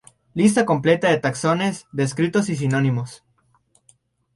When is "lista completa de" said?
0.39-1.19